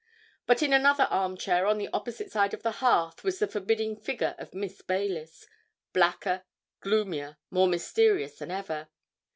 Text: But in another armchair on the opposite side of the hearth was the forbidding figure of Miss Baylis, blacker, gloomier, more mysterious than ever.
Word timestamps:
But 0.47 0.63
in 0.63 0.73
another 0.73 1.03
armchair 1.11 1.67
on 1.67 1.77
the 1.77 1.87
opposite 1.93 2.31
side 2.31 2.55
of 2.55 2.63
the 2.63 2.71
hearth 2.81 3.23
was 3.23 3.37
the 3.37 3.45
forbidding 3.45 3.95
figure 3.95 4.33
of 4.39 4.51
Miss 4.55 4.81
Baylis, 4.81 5.45
blacker, 5.93 6.43
gloomier, 6.79 7.37
more 7.51 7.67
mysterious 7.67 8.39
than 8.39 8.49
ever. 8.49 8.89